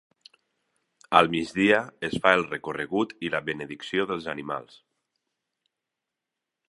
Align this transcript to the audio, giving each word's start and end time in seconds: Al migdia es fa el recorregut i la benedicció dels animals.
Al 1.17 1.27
migdia 1.33 1.81
es 2.09 2.17
fa 2.23 2.33
el 2.37 2.45
recorregut 2.53 3.13
i 3.29 3.31
la 3.35 3.43
benedicció 3.51 4.09
dels 4.13 4.29
animals. 4.37 4.83